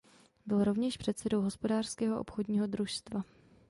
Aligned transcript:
Byl 0.45 0.63
rovněž 0.63 0.97
předsedou 0.97 1.41
hospodářského 1.41 2.19
obchodního 2.19 2.67
družstva. 2.67 3.23